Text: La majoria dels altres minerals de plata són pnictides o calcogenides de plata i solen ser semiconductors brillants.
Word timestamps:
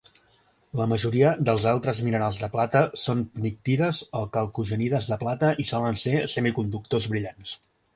La 0.79 0.87
majoria 0.93 1.33
dels 1.49 1.65
altres 1.73 1.99
minerals 2.07 2.41
de 2.45 2.49
plata 2.55 2.83
són 3.03 3.23
pnictides 3.37 4.03
o 4.23 4.25
calcogenides 4.41 5.15
de 5.15 5.23
plata 5.25 5.57
i 5.67 5.71
solen 5.75 6.05
ser 6.09 6.21
semiconductors 6.39 7.13
brillants. 7.17 7.59